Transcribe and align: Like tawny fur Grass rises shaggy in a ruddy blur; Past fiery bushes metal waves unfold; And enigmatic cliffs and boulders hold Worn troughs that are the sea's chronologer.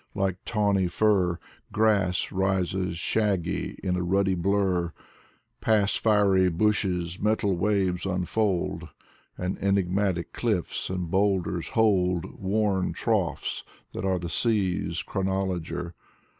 Like 0.15 0.37
tawny 0.45 0.87
fur 0.87 1.37
Grass 1.71 2.31
rises 2.31 2.97
shaggy 2.97 3.77
in 3.83 3.95
a 3.95 4.01
ruddy 4.01 4.33
blur; 4.33 4.93
Past 5.61 5.99
fiery 5.99 6.49
bushes 6.49 7.19
metal 7.19 7.55
waves 7.55 8.07
unfold; 8.07 8.89
And 9.37 9.59
enigmatic 9.59 10.33
cliffs 10.33 10.89
and 10.89 11.11
boulders 11.11 11.67
hold 11.77 12.33
Worn 12.39 12.93
troughs 12.93 13.63
that 13.93 14.03
are 14.03 14.17
the 14.17 14.27
sea's 14.27 15.03
chronologer. 15.03 15.93